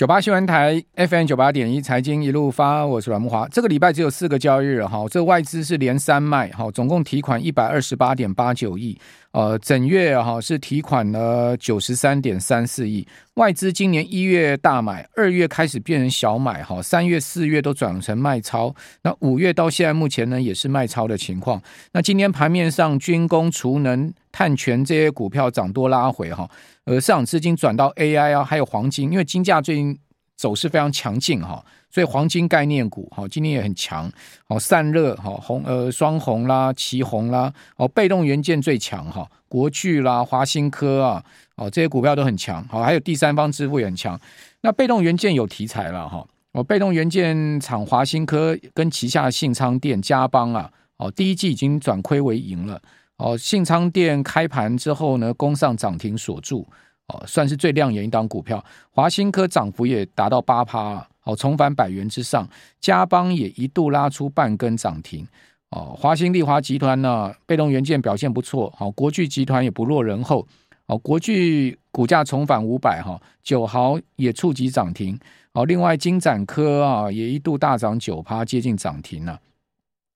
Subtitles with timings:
[0.00, 3.46] 九八新闻台 FM 九八点一财经一路发，我是阮木华。
[3.48, 8.98] 这个礼拜只有四个交易日哈，这外资是连三卖哈，总共提款一百二十八点八九亿，
[9.32, 13.06] 呃，整月哈是提款了九十三点三四亿。
[13.34, 21.60] 外资今年一月大买，二月开始变成小买哈，三月四月都转成卖超，那五月到现在目前呢也是卖超的情况。
[21.92, 26.48] 那今天盘面上军工、储能、碳权这些股票涨多拉回哈。
[26.86, 29.98] 呃，市场资金转到 AI 啊，还有黄金，因为金价最近
[30.36, 34.10] 走势非常强劲哈，所以黄金概念股哈今天也很强。
[34.48, 41.22] 好，散热哈红呃双红啦、奇红啦，哦被动元件最强哈，国巨啦、华新科啊，
[41.56, 42.66] 哦这些股票都很强。
[42.68, 44.18] 好，还有第三方支付也很强。
[44.62, 52.80] 那被动元件有题材了哈，哦被动元件厂华新科跟旗下信昌电、嘉邦啊，哦第一季已经转亏为盈了。
[53.20, 56.66] 哦，信昌电开盘之后呢，攻上涨停锁住，
[57.08, 58.64] 哦，算是最亮眼一档股票。
[58.90, 62.48] 华新科涨幅也达到八趴，哦，重返百元之上。
[62.80, 65.28] 嘉邦也一度拉出半根涨停，
[65.68, 70.48] 哦，华新丽华集团呢，被动元件表现不错，哦，国巨集团也不落人后，
[70.86, 75.18] 哦，国巨股价重返五百，哈，九豪也触及涨停，
[75.52, 79.38] 哦，另外金展科啊也一度大涨九趴，接近涨停了，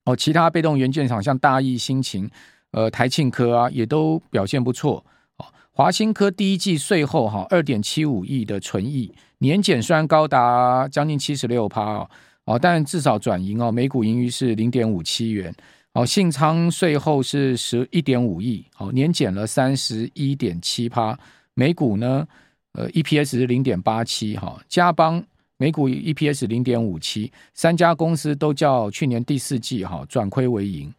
[0.06, 2.30] 哦，其他被动元件厂像大益、新情。
[2.74, 5.04] 呃，台庆科啊，也都表现不错。
[5.36, 12.10] 哦，华新科第一季税后哈，二点七五亿的纯益，年减虽然高达将近七十六趴哦，
[12.46, 15.54] 哦，但至少转盈哦，每股盈余是零点五七元。
[15.92, 21.16] 哦，信昌税后是十一点五亿，哦，年减了三十一点七趴，
[21.54, 22.26] 每股呢，
[22.72, 24.60] 呃，EPS 是零点八七哈。
[24.68, 25.22] 嘉邦
[25.56, 30.92] 每股 EPS 零点五七，三家公司都较去年第四季哈转亏为盈。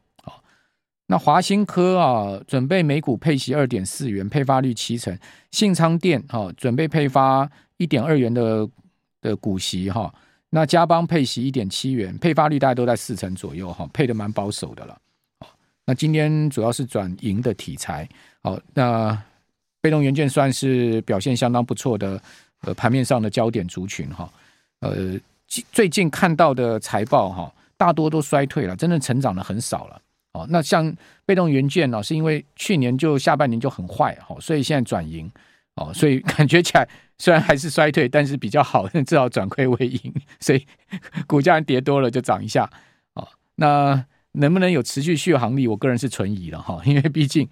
[1.08, 5.18] 那华新科啊，准备每股配息二点四元，配发率七成。
[5.52, 7.48] 信昌电哈，准备配发
[7.78, 8.68] 一点二元的
[9.22, 10.12] 的股息哈。
[10.50, 14.98] 那嘉邦配息一点七元，配发率大概都在四成左右哈，配的蛮保守的了。
[15.86, 18.10] 那今天主要是转盈的题材。
[18.42, 19.16] 好，那
[19.82, 22.20] 被动元件算是表现相当不错的
[22.62, 24.28] 呃盘面上的焦点族群哈。
[24.80, 25.16] 呃，
[25.72, 30.02] 最近看到的财报哈，大多都衰退了，真的成长的很少了。
[30.36, 30.94] 哦，那像
[31.26, 35.32] 被动元件呢，是因为去年就下半年就很坏，哦，所以现在转盈，
[35.76, 36.86] 哦，所以感觉起来
[37.18, 40.68] 虽然还是衰退，但是比较好， 至少转亏为盈，所以
[41.26, 42.70] 股价跌多了就涨一下，
[43.14, 43.26] 哦，
[43.56, 45.66] 那能不能有持续续航力？
[45.68, 47.48] 我个人是存疑了哈，因为毕竟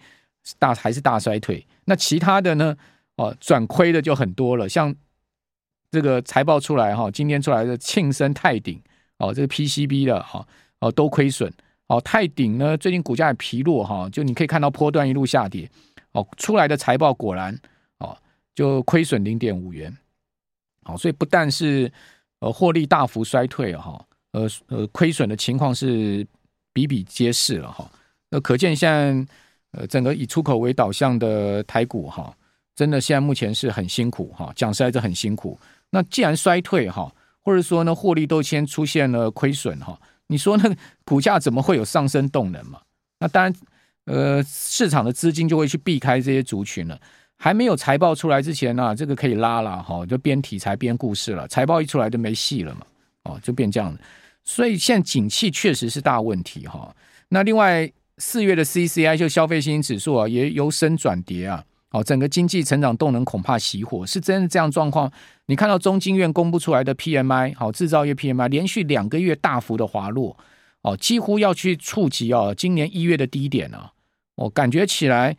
[0.60, 1.66] 大还是大衰退。
[1.86, 2.76] 那其他的呢？
[3.16, 4.94] 哦，转亏的就很多了，像
[5.92, 8.82] 这个财报出来哈，今天出来的庆生泰鼎，
[9.20, 10.46] 哦，这个 PCB 的哈，
[10.80, 11.54] 哦，都亏损。
[11.94, 15.70] 哦，泰鼎呢，最近股价也疲弱哈，就你可以看到波段一路下跌。
[16.14, 17.56] 哦，出来的财报果然
[18.00, 18.18] 哦，
[18.56, 19.96] 就亏损零点五元。
[20.84, 21.92] 好，所以不但是
[22.40, 26.26] 呃获利大幅衰退哈，呃呃亏损的情况是
[26.72, 27.88] 比比皆是了哈。
[28.32, 29.34] 那可见现在
[29.74, 32.36] 呃整个以出口为导向的台股哈，
[32.76, 35.60] 真的现在目前是很辛苦哈，讲实在是很辛苦。
[35.92, 40.00] 那既然衰退哈，或者说呢获利都先出现了亏损哈。
[40.28, 40.76] 你说那个
[41.06, 42.80] 股价怎么会有上升动能嘛？
[43.20, 43.54] 那当然，
[44.06, 47.00] 呃，市场的资金就会去避开这些族群了。
[47.38, 51.48] 还没有财报出来之前呢、啊，这个可以拉了哈，就编题材编故事了。
[51.48, 52.86] 财报一出来就没戏了嘛，
[53.24, 53.98] 哦，就变这样。
[54.46, 56.96] 所以现在景气确实是大问题哈。
[57.30, 61.64] 那另外四月的 CCI 就消费信心指数啊，也由升转跌啊。
[61.94, 65.10] 哦，整个经济成长动能恐怕熄火，是真的这样状况。
[65.46, 70.36] 你看到中经院公布出来的 PMI，好，制造业 PMI 连续两个月大幅的滑落，
[70.82, 73.92] 哦，几乎要去触及哦今年一月的低点啊。
[74.36, 75.38] 我感觉起来，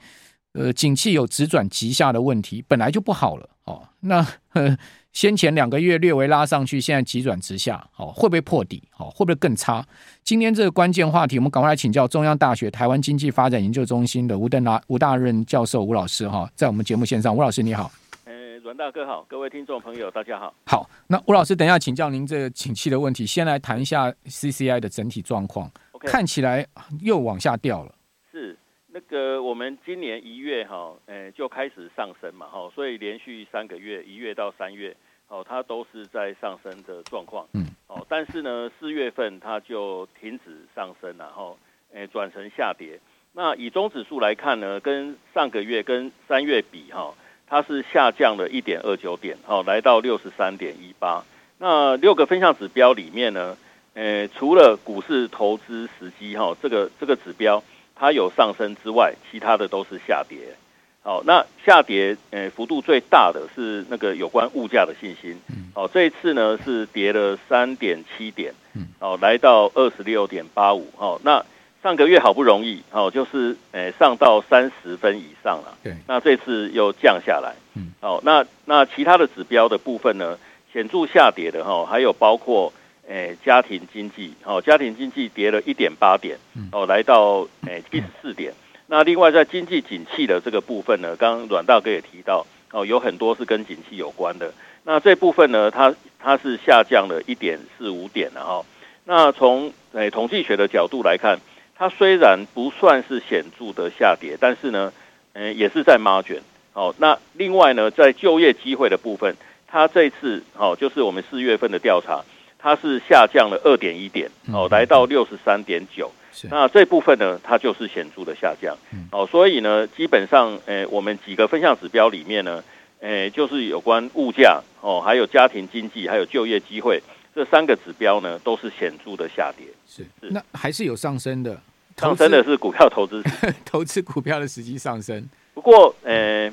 [0.52, 3.50] 呃，景气有直转急下的问题，本来就不好了。
[3.64, 4.78] 哦，那呵
[5.14, 8.82] 先前两个月略微拉上去，现在急转直下，哦，会不会破底？
[8.98, 9.86] 哦，会不会更差？
[10.24, 17.88] 今天这个关键话题，我们赶快来请教中央大学台湾经济发展研究中心的吴登达吴大任教授吴老师哈，在我们节目线上，吴老师你好。
[18.24, 20.52] 呃，阮大哥好，各位听众朋友大家好。
[20.66, 25.70] 好，那吴老师等一下请教您这个景气的问题，先来谈一下 CCI 的整体状况。
[25.92, 26.10] Okay.
[26.10, 26.66] 看起来
[27.02, 27.94] 又往下掉了。
[28.32, 28.58] 是
[28.88, 34.96] 那个我们今年一月哈，诶就开始上升嘛，哈，所以连续三个月，一月到三月，
[35.28, 41.58] 哦，它都是在上升的状况，嗯，哦，但是呢，四月份它就停止上升，然后
[41.92, 42.98] 诶转成下跌。
[43.32, 47.14] 那以中指数来看呢，跟上个月跟三月比哈，
[47.46, 51.24] 它是下降了一点二九点，哦，来到六十三点一八。
[51.58, 53.56] 那六个分项指标里面呢，
[53.94, 57.62] 诶除了股市投资时机哈，这个这个指标。
[57.96, 60.56] 它有上升之外，其他的都是下跌。
[61.04, 65.38] 好，那下跌呃幅度最大的是那个有关物价的信心。
[65.74, 68.54] 好，这一次呢是跌了三点七点，
[68.98, 70.88] 好，来到二十六点八五。
[70.96, 71.44] 哦，那
[71.82, 75.76] 上个月好不容易，哦，就是呃上到三十分以上了。
[75.82, 77.54] 对，那这次又降下来。
[77.74, 80.38] 嗯，好，那那其他的指标的部分呢，
[80.72, 82.72] 显著下跌的哈，还有包括
[83.06, 86.38] 诶家庭经济，哦，家庭经济跌了一点八点，
[86.72, 88.54] 哦，来到诶七十四点。
[88.86, 94.52] 那另外在经济景气的这个部分呢，刚刚阮大哥也提到哦，有很多是跟景气有关的。
[94.84, 98.64] 那这部分呢，它它是下降了一点四五点了哈。
[99.04, 101.38] 那从诶统计学的角度来看，
[101.74, 104.92] 它虽然不算是显著的下跌，但是呢，
[105.32, 106.40] 诶也是在 margin。
[106.74, 109.34] 哦，那另外呢，在就业机会的部分，
[109.66, 112.22] 它这次哦就是我们四月份的调查，
[112.58, 116.10] 它是下降了二点一点，哦，来到六十三点九。
[116.50, 118.76] 那这部分呢，它就是显著的下降。
[119.10, 122.62] 哦，所以呢，基本上，诶，我们几个分项指标里面呢，
[123.00, 127.00] 诶，就是有关物价，哦，还有家庭经济，还有就业机会
[127.34, 129.66] 这三个指标呢，都是显著的下跌。
[129.86, 131.60] 是，是，那还是有上升的，
[131.96, 133.22] 上升的是股票投资，
[133.64, 135.28] 投资股票的时机上升。
[135.54, 136.52] 不过，诶，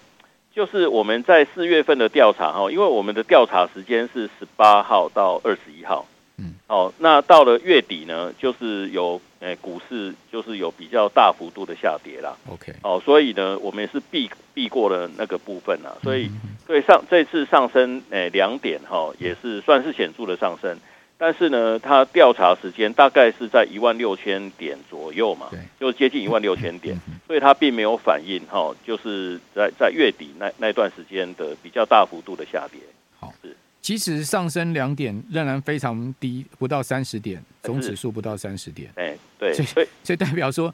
[0.54, 6.06] 就是我们在四月份的调查，哈，因为我们的调查时间是十八号到二十一号。
[6.38, 9.19] 嗯，哦，那到了月底呢，就是有。
[9.42, 12.38] 诶，股市就是有比较大幅度的下跌啦。
[12.48, 15.98] OK，哦，所以呢，我们也是避避过了那个部分啦。
[16.02, 16.30] 所以，
[16.66, 20.78] 对上这次上升，哎，两点哈，也是算是显著的上升。
[21.18, 32.80] 但是呢，它调查时间大概是在一万六千点左右嘛，对，就接近一万六千点，所以它并没有反映哈，就是在在月底那那段时间的比较大幅度的下跌。
[33.20, 33.56] 好，是。
[33.82, 38.92] 即使上升两点，仍然非常低，不到三十点，总指数不到三十点。
[38.96, 40.72] 哎，对，所以 所以代表说，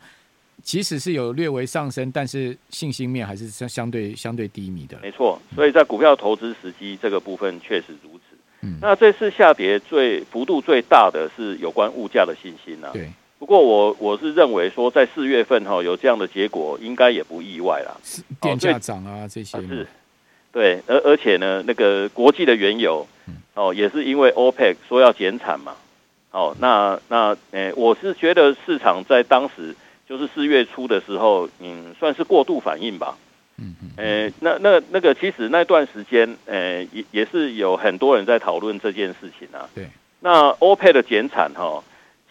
[0.62, 5.00] 即使是有略微上升，但是信心面还是相相对相对低迷的。
[5.02, 8.36] 没错，所以在股票投资时机这个部分确实如此。
[8.62, 12.90] 嗯，那这次下跌最幅度最大的是有关物价的信心啊。
[12.92, 13.10] 对，
[13.40, 17.96] 不过我我是认为说，在四月份哈有这样的结果，应该也不意外啦。
[18.42, 19.88] 电价涨啊，这些是。
[20.52, 23.08] 对，而而且呢，那个国际的原油，
[23.54, 25.75] 哦，也是因为 OPEC 说要减产嘛，
[26.38, 29.75] 哦，那那，诶，我是觉得市场在当时
[30.07, 33.18] 就是四月初的时候，嗯，算是过度反应吧，
[33.57, 39.88] 嗯嗯，诶，那那那个其实那段时间，诶，也也是有很多人在讨论这件事情啊，对，
[40.19, 41.84] 那 OPEC 的减产哈，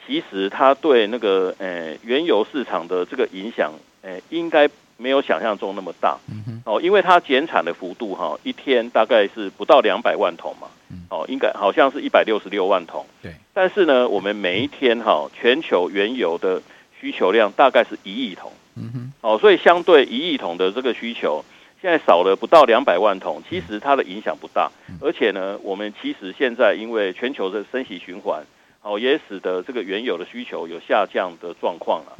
[0.06, 4.70] 其实它对那个诶原油市场的这个影响，诶，应该。
[4.98, 6.16] 没有想象中那么大，
[6.64, 10.68] 哦，因为它减产的幅度哈，一天大概是不到两百万桶嘛，
[11.10, 13.32] 哦，应该好像是一百六十六万桶，对。
[13.52, 16.62] 但是呢，我们每一天哈，全球原油的
[17.00, 21.44] 需求量大概是一亿桶，嗯哼，哦，所以相对一亿桶的这个需求，
[21.80, 28.44] 现在少了不到两百万桶，其实它的影响不大，而且呢，我们其实现在因为全球的升息循环，
[28.82, 32.16] 哦，也使得这个原油的需求有下降的状况了，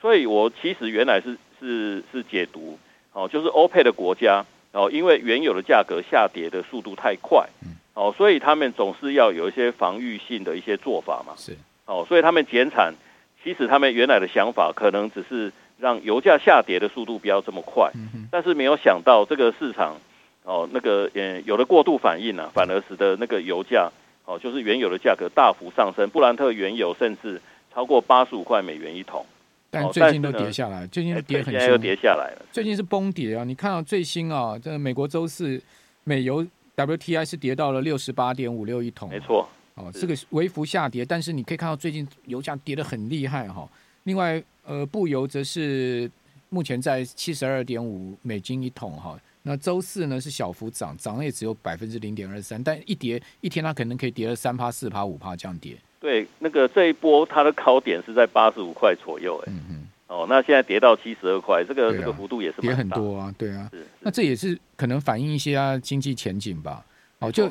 [0.00, 1.36] 所以我其实原来是。
[1.62, 2.78] 是是解读
[3.12, 7.46] 哦，就是欧佩的国家哦，因为原油的价格下跌的速度太快，
[7.94, 11.34] 哦，所以他们总是要有一些防御性的一些做法嘛。
[11.36, 11.56] 是
[11.86, 12.94] 哦，所以他们减产，
[13.42, 17.90] 其实他们原来的想法可能只是让油价下跌的速度不要这么快，
[18.30, 19.96] 但是没有想到这个市场
[20.44, 23.90] 哦，那个呃有了过度反应啊，反而使得那个油价
[24.24, 27.40] 哦，就是原油的价格大幅上升，布兰特原油甚至
[27.74, 29.26] 超过八十五块美元一桶。
[29.72, 32.46] 但最近都跌下来，最近都跌很凶，又跌下来了。
[32.52, 33.44] 最近是崩跌啊！
[33.44, 35.62] 你看到最新啊，这美国周四
[36.02, 36.44] 美油
[36.86, 39.48] WTI 是跌到了六十八点五六一桶，没错。
[39.74, 43.68] 哦，这个微幅下跌，但是你可以看到最近油价跌得很厉害哈。
[44.04, 46.10] 另外，呃，布油则是
[46.48, 49.18] 目前在七十二点五美金一桶哈。
[49.42, 55.76] 那周四呢是小幅涨，涨了也只有百分之零点二三，但一跌一天它可能可以跌了三趴、四趴、五趴这样跌。
[55.98, 66.84] 对，那个这一波它的高点是在八十五块左右，哎，嗯嗯，哦，那现在跌到七十二块，这个、啊、这个幅度也是跌很多啊，对啊，那这也是可能反映一些啊经济前景吧。
[67.20, 67.48] 哦，就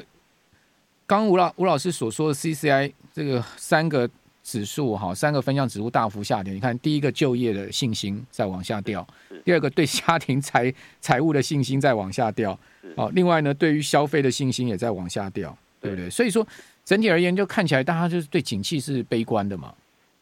[1.07, 4.09] 刚吴老吴老师所说的 CCI 这个三个
[4.43, 6.51] 指数哈，三个分项指数大幅下跌。
[6.51, 9.07] 你看，第一个就业的信心在往下掉，
[9.45, 12.59] 第二个对家庭财财务的信心在往下掉，
[12.95, 16.09] 哦，另外呢，对于消费的信心也在往下掉，对不对？
[16.09, 16.45] 所以说。
[16.85, 19.71] 整体而言，就看起来大家就是对景气是悲观的嘛。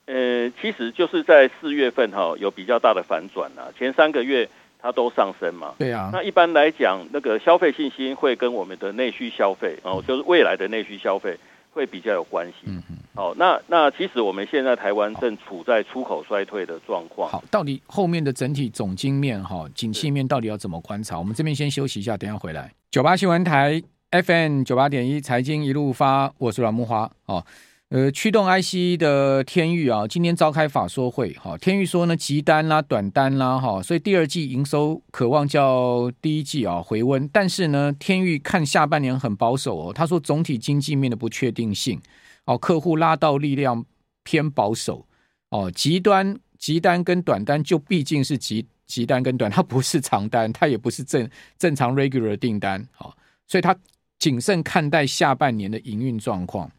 [0.08, 4.50] 呃，其实就是在四月份哈有比较大的反转啊，前三个月
[4.82, 5.76] 它都上升嘛。
[5.78, 6.10] 对啊。
[6.14, 11.38] 那一般来讲，那个消费信心会跟我们的内需消费哦，就是未来的内需消费
[11.72, 12.54] 会比较有关系。
[12.68, 12.98] 嗯嗯。
[13.14, 17.30] 好，那那其实我们现在台湾正处在出口衰退的状况。
[17.30, 21.18] 好，到底后面的整体总经面哈，景气面到底要怎么观察？
[21.20, 22.72] 我们这边先休息一下，等一下回来。
[22.92, 27.44] 九八新闻台 FM 九八点一财经一路发，我是阮木花哦。
[27.90, 41.98] 呃，驱动 IC 的天域啊，今天召开法说会，哈，天域说呢，急单啦、短单啦，哈，所以第二季营收渴望较第一季啊回温，但是呢，天域看下半年很保守哦，他说总体经济面的不确定性，
[42.44, 43.86] 哦，客户拉到力量
[44.24, 45.08] 偏保守，
[45.52, 53.14] 哦，极端急单跟短单就毕竟是急急单跟短，它不是长单，它也不是正正常 regular 订单，哦，
[53.48, 53.74] 所以他
[54.20, 56.70] 谨慎看待下半年的营运状况。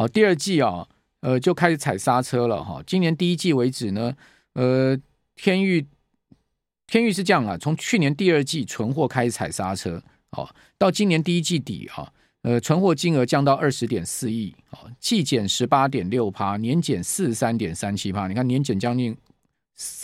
[0.00, 0.88] 好，第二季啊，
[1.20, 2.82] 呃，就开始踩刹车了哈。
[2.86, 4.16] 今年第一季为止呢，
[4.54, 4.98] 呃，
[5.36, 5.86] 天域
[6.86, 19.14] 天域是这样啊，从去年第二季存货开始踩刹车，哦，到今年第一季底哈，呃，存货金额降到二十点四亿，哦，季减十八点六趴，年减四十三点三七趴，你看年减将近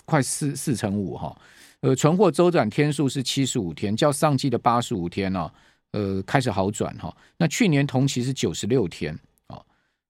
[0.04, 1.34] 快四四成五哈，
[1.80, 5.50] 呃，存货周转天数是七十五天，较上季的八十五天呢，
[5.92, 7.16] 呃，开始好转哈。
[7.38, 9.18] 那去年同期是九十六天。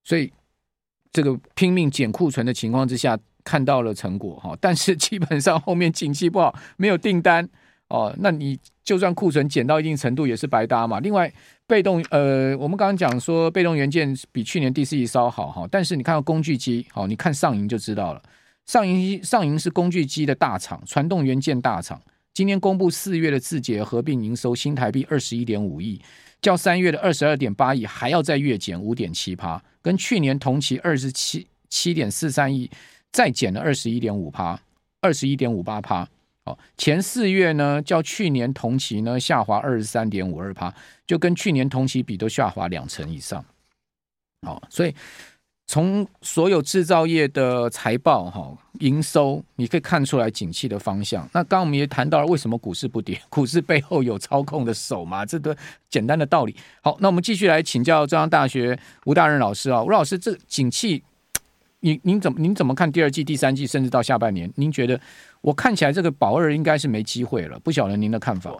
[0.07, 0.31] 所以，
[1.11, 4.55] 这个拼命减库存的情况之下，看到了成果哈。
[4.61, 7.45] 但是基本上后面景气不好，没有订单
[7.89, 8.15] 哦。
[8.19, 11.01] 那你就算库存减到一定程度，也是白搭嘛。
[11.01, 11.29] 另外，
[11.67, 15.67] 被动呃，我们刚刚讲说被动元件比去年第四季稍好哈。
[15.69, 18.23] 但是你看到工具机，好，你看上银就知道了。
[18.65, 22.01] 上银上银是工具机的大厂，传动元件大厂。
[22.33, 25.99] 今天公布四月的字节合并营收新台币二十一点五亿。
[26.41, 32.69] 较三月的二十二点八亿还要再月减五点七趴，跟去年同期二十七七点四三亿
[33.11, 34.59] 再减了二十一点五趴，
[35.01, 36.07] 二十一点五八趴。
[36.45, 40.73] 哦，前四月呢，较去年同期呢下滑二十三点五二趴，
[41.05, 43.43] 就跟去年同期比都下滑两成以上。
[44.41, 44.95] 哦，所以。
[45.67, 51.27] 从所有制造业的财报哈营收，你可以看出来景气的方向。
[51.33, 55.55] 那刚刚我们也谈到了为什么股市不跌， 股市背后有操控的手嘛，这个
[55.89, 56.55] 简单的道理。
[56.81, 61.03] 好，那我们继续来请教中央大学吴大任老师啊，吴老师，这景气，
[61.81, 64.49] 您您怎么您怎么看第二季、第三季，甚至到下半年？
[64.55, 64.97] 您觉得
[65.41, 68.55] 我看起来这个保二应该是没机会了，不晓得您的看法。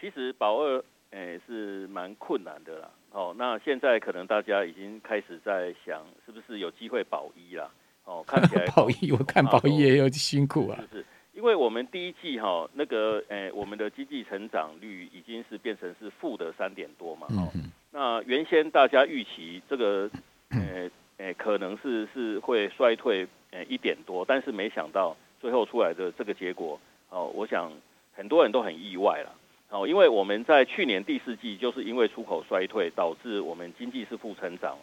[0.00, 2.90] 其实保二诶是蛮困难的啦。
[3.18, 7.68] 哦，那现在可能大家已经开始在想，是不是有机会保一啦？
[8.04, 10.78] 哦， 看起来保一，我看保一也有辛苦啊。
[10.92, 17.26] 是是，因为我们第一季哈、哦，那个诶、欸，我们的经济成长率已经是变成是负的三点多嘛。
[17.30, 20.08] 哦，嗯、那原先大家预期这个，
[20.54, 26.78] 诶、欸、诶、欸，可能是是会衰退诶一点多，但是没想到最后出来的这个结果，
[27.10, 27.72] 哦，我想
[28.14, 29.34] 很多人都很意外了。
[29.70, 34.78] 哦，因为我们在去年第四季就是因为出口衰退导致我们经济是负成长。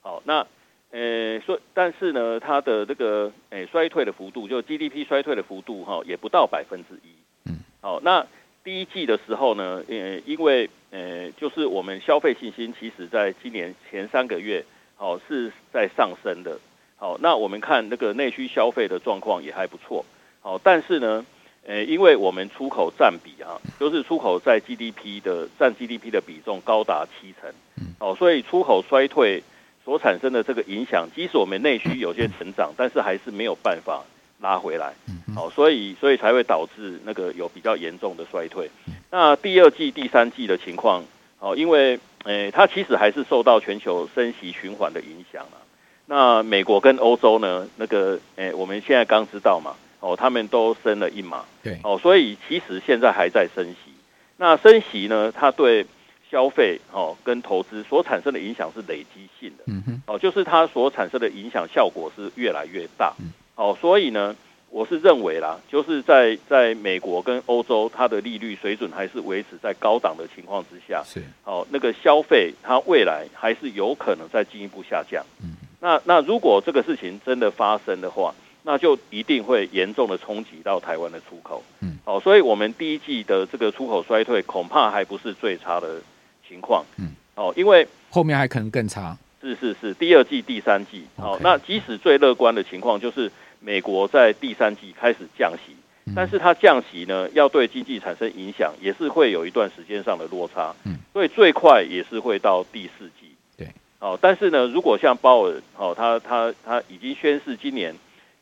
[0.00, 0.44] 好，那
[0.90, 7.14] 呃，所但是呢，它的这个诶衰退的幅度，就 GDP 衰退的幅度哈，也不到百分之一。
[7.48, 7.58] 嗯。
[7.80, 8.26] 好，那
[8.64, 14.64] 第一季的时候呢，呃，因为呃，就是我们消费信心其实在今年前三个月，
[14.96, 16.58] 好是在上升的。
[16.96, 20.04] 好，那我们看那个内需消费的状况也还不错。
[20.40, 21.24] 好，但是呢。
[21.66, 27.50] 呃，因为我们出口占比啊，就是出口在 GDP 的占 GDP 的比重高达七成，
[27.98, 29.42] 哦，所以出口衰退
[29.82, 34.04] 所产生的这个影响，即使我们内需有些成长，但是还是没有办法
[34.40, 34.92] 拉回来，
[35.34, 38.70] 哦，所以所以才会导致那个有比较严重的衰退。
[39.10, 41.02] 那第二季、第三季的情况，
[41.38, 45.56] 哦，因为呃，它其实还是受到全球升息循环的影响啊。
[46.04, 49.74] 那美国跟欧洲呢，那个呃，我们现在刚知道嘛。
[50.04, 53.90] 哦，他们都升了一码，对，哦，所以其实现在还在升息。
[54.36, 55.86] 那升息呢，它对
[56.30, 64.36] 消费哦跟投资所产生的影响是累积性的，嗯哼，哦，就是它所产生的影响效果是越来越大，嗯，哦，所以呢，
[64.68, 78.34] 我是认为啦，就是在在美国跟欧洲，它的利率水准还是维持在高档的情况之下，是，哦，那个消费它未来还是有可能再进一步下降，嗯，那那如果这个事情真的发生的话。
[78.66, 86.00] 那就一定会严重的冲击到台湾的出口，嗯，哦，所以我们第一季的这个出口衰退恐怕还不是最差的
[86.48, 93.30] 情况，嗯，哦，因为后面还可能更差，是是是，第二季、第三季，哦，那即使最乐观的情况就是
[93.60, 95.76] 美国在第三季开始降息，
[96.16, 103.68] 但是它降息呢，要对经济产生影响，也是会有一段时间上的落差，嗯，所以最快也是会到第四季，对，
[103.98, 107.94] 哦，但是呢，如果像鲍尔，哦，他他他已经宣示今年。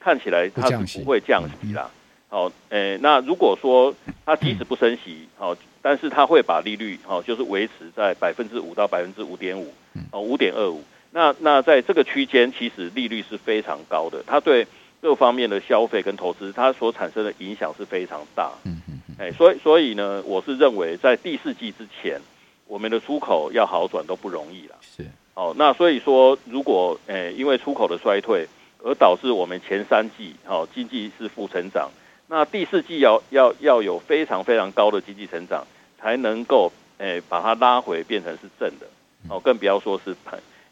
[0.02, 1.88] 看起来它是不会降息啦，
[2.28, 3.94] 好，诶，那如果说
[4.26, 9.72] 它即使不升息，好，但是它会把利率，好，就是维持在百分之五到百分之五点五，
[10.10, 10.82] 哦，五点二五，
[11.12, 14.66] 那那在这个区间，其实利率是非常高的，它对
[15.00, 18.50] 各方面的消费跟投资，它所产生的影响是非常大。
[18.64, 19.14] 嗯嗯嗯。
[19.18, 22.20] 哎，所以所以呢，我是认为在第四季之前，
[22.66, 24.74] 我们的出口要好转都不容易了。
[24.80, 25.06] 是。
[25.34, 28.46] 哦，那所以说，如果诶因为出口的衰退
[28.84, 31.90] 而导致我们前三季哦经济是负成长，
[32.28, 35.64] 那第四季要要要有非常非常高的经济成长，
[36.00, 38.86] 才能够诶把它拉回变成是正的。
[39.28, 40.16] 哦，更不要说是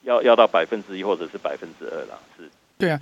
[0.02, 2.18] 要要到百分之一或者是百分之二了。
[2.36, 2.50] 是。
[2.76, 3.00] 对啊，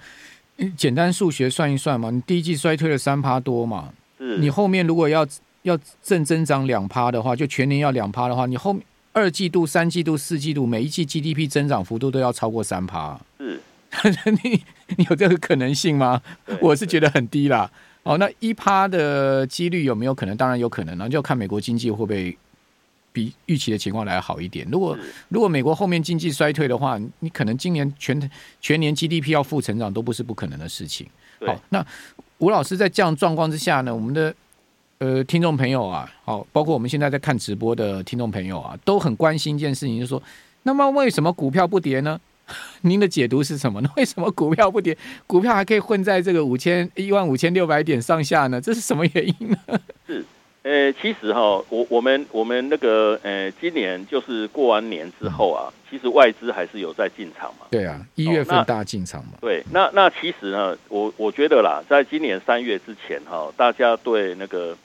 [0.76, 4.36] 简单数学算一算嘛，你第一季衰退了三趴多嘛，是。
[4.38, 5.26] 你后面如果要
[5.62, 8.82] 要正增长两趴的话，就全年要两趴的话，你后面。
[9.14, 13.60] 二季度、三季度、四季度，每一季 GDP 增长幅度都要超过三趴，是，
[14.42, 14.62] 你
[14.96, 16.20] 你有这个可能性吗？
[16.60, 17.70] 我是觉得很低啦。
[18.02, 20.36] 哦，那一趴的几率有没有可能？
[20.36, 22.36] 当然有可能，那就看美国经济会不会
[23.12, 24.66] 比预期的情况来好一点。
[24.70, 24.96] 如果
[25.28, 28.30] 如果美国后面经济衰退的话，你可能今年全
[28.60, 31.06] 全年 GDP 要负成长都不是不可能的事情。
[31.46, 31.84] 好，那
[32.38, 34.34] 吴老师在这样状况之下呢，我们的。
[35.00, 40.20] 呃，听众朋友啊，好，包括我们现在在看直播的听众朋友啊，都很关心一件事情，就是说，
[40.64, 42.20] 那么为什么股票不跌呢？
[42.82, 43.90] 您的解读是什么呢？
[43.96, 44.96] 为什么股票不跌？
[45.26, 48.60] 股票还可以混在这个五千一万五千六百点上下呢？
[48.60, 49.58] 这是什么原因呢？
[50.06, 50.24] 是。
[50.64, 51.40] 呃，其实哈，
[51.70, 57.64] 我我们我们那个呃，今年就是过完年之后啊，其实外资还是有在进场嘛。
[57.70, 59.30] 对啊，一月份大进场嘛。
[59.40, 64.76] 对，那那其实呢，我我觉得啦，在今年三月之前哈，大家对那个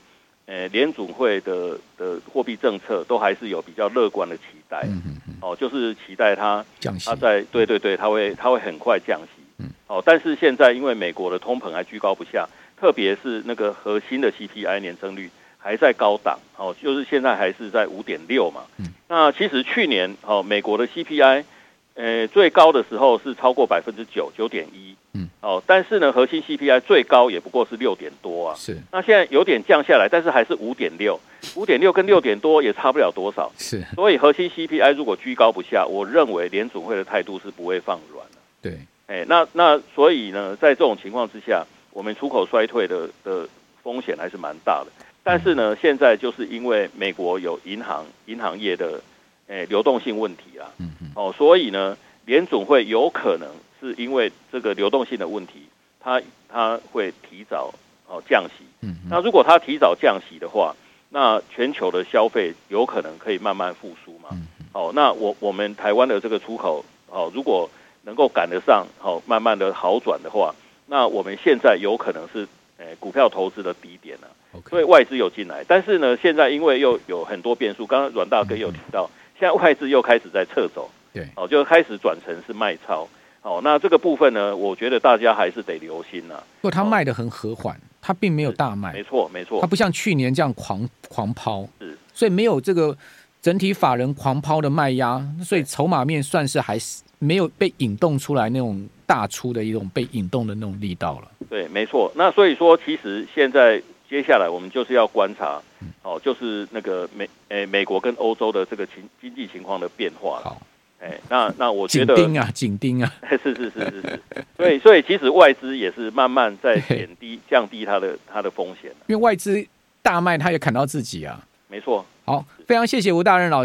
[0.45, 4.83] 呃联总会的的货币政策都还是有比较乐观的期待。
[4.85, 5.17] 嗯。
[5.43, 9.43] 哦，就是期待它降息，它在对对对，它会它会很快降息。
[9.57, 9.69] 嗯。
[9.87, 12.47] 哦，但是现在因为美国的通膨还居高不下，
[12.79, 15.29] 特别是那个核心的 CPI 年增率。
[15.65, 18.63] 还在高档，哦，就是现在还是在五点六嘛。
[18.75, 18.87] 嗯。
[19.07, 21.45] 那其实去年哦，美国的 CPI，
[21.93, 24.93] 呃，最高的时候是超过百分之九，九点一。
[25.13, 25.22] 嗯。
[25.43, 28.55] 哦，但是呢，核心 CPI 最高也不过是六点多啊。
[28.57, 28.77] 是。
[28.93, 31.19] 那现在有点降下来，但是还是五点六，
[31.55, 33.51] 五点六跟六点多也差不了多少。
[33.57, 33.83] 是。
[33.93, 38.37] 所以核心 CPI 如果居高不下，我认为联准会的态度是不会放软的。
[38.61, 38.79] 对。
[39.07, 43.45] 哎，那那所以呢，在这种情况之下，我们出口衰退的的
[43.83, 44.87] 风险还是蛮大的。
[45.23, 49.01] 但是呢，现在就是因为美国有银行银行业的
[49.47, 53.49] 诶、欸、流动性问题啊，嗯嗯，哦，所以呢，联总会有可能
[53.83, 55.67] 是因为这个流动性的问题，
[55.99, 57.73] 它它会提早
[58.07, 60.73] 哦降息，嗯，那如果它提早降息的话，
[61.09, 67.69] 那全球的消费有可能可以慢慢复苏嘛，嗯，哦，那我我们台湾的这个出口哦，如果
[68.03, 74.27] 能够赶得上，哦，慢慢的好转的话，那我们现在有可能是诶、欸、股票投资的低点了.
[74.69, 83.07] 所以外资有进来，但是呢，现在因为又有很多变数，刚刚阮大哥有提到，现在外资又开始在撤走，对，哦，就开始转成是卖超，
[83.43, 86.43] 哦，那这个部分呢，我觉得大家还是得留心呐、啊。
[86.61, 92.97] 不过它卖得很和缓，它并没有大卖，没错没错，它不像去年这样狂狂抛，是，所以没有这个
[93.41, 101.27] 整体法人狂抛的卖压，所以筹码面算是还是没有被引动出来那种大出的一种被引动的那种力道了。
[101.49, 102.11] 对，没错。
[102.15, 103.81] 那所以说，其实现在。
[104.09, 105.59] 接下来我们就是要观察，
[106.03, 110.39] 哦，就是那个美诶、欸、美国跟欧洲的这个情经济情况的变化。
[110.43, 110.61] 好，
[111.03, 114.19] 哎、欸，那那我觉得紧盯啊，紧盯啊， 是是是是是。
[114.55, 118.89] 所以所以其实外资也是慢慢在减低降低它的它的风险。
[119.07, 119.61] 因为外资
[120.01, 121.43] 大卖，它也砍到自己啊。
[121.67, 122.05] 没错。
[122.23, 123.61] 好，非常谢谢吴大任老师。